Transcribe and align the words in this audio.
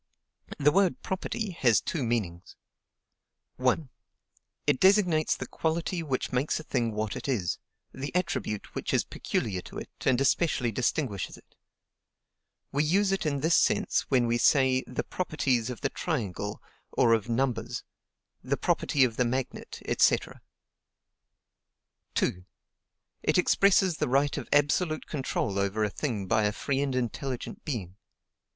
The 0.57 0.71
word 0.71 1.03
PROPERTY 1.03 1.51
has 1.59 1.79
two 1.79 2.03
meanings: 2.03 2.55
1. 3.57 3.89
It 4.65 4.79
designates 4.79 5.35
the 5.37 5.45
quality 5.45 6.01
which 6.01 6.31
makes 6.31 6.59
a 6.59 6.63
thing 6.63 6.91
what 6.93 7.15
it 7.15 7.27
is; 7.27 7.59
the 7.93 8.11
attribute 8.15 8.73
which 8.73 8.95
is 8.95 9.03
peculiar 9.03 9.61
to 9.61 9.77
it, 9.77 9.91
and 10.03 10.19
especially 10.19 10.71
distinguishes 10.71 11.37
it. 11.37 11.53
We 12.71 12.83
use 12.83 13.11
it 13.11 13.27
in 13.27 13.41
this 13.41 13.55
sense 13.55 14.05
when 14.09 14.25
we 14.25 14.39
say 14.39 14.83
THE 14.87 15.03
PROPERTIES 15.03 15.69
OF 15.69 15.81
THE 15.81 15.89
TRIANGLE 15.89 16.63
or 16.93 17.13
of 17.13 17.29
NUMBERS; 17.29 17.83
THE 18.43 18.57
PROPERTY 18.57 19.03
OF 19.03 19.17
THE 19.17 19.25
MAGNET, 19.25 19.83
&c. 19.99 20.17
2. 22.15 22.43
It 23.21 23.37
expresses 23.37 23.97
the 23.97 24.09
right 24.09 24.35
of 24.35 24.49
absolute 24.51 25.05
control 25.05 25.59
over 25.59 25.83
a 25.83 25.91
thing 25.91 26.25
by 26.25 26.45
a 26.45 26.51
free 26.51 26.81
and 26.81 26.95
intelligent 26.95 27.63
being. 27.63 27.97